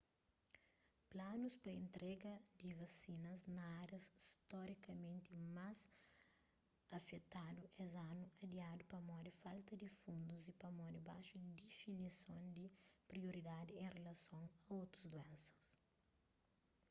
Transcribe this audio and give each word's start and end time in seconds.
planus 1.11 1.55
pa 1.63 1.71
entrega 1.83 2.33
di 2.59 2.69
vasinas 2.79 3.39
na 3.55 3.63
árias 3.83 4.05
storikamenti 4.31 5.33
más 5.57 5.79
afetadu 6.97 7.63
es 7.85 7.93
anu 8.09 8.23
adiadu 8.43 8.83
pamodi 8.93 9.31
falta 9.43 9.73
di 9.81 9.87
fundus 10.01 10.41
y 10.51 10.53
pamodi 10.63 10.99
baxu 11.09 11.35
difinison 11.61 12.41
di 12.55 12.65
prioridadi 13.09 13.73
en 13.83 13.89
rilason 13.95 14.43
a 14.69 14.71
otus 14.81 15.03
duénsa 15.11 15.53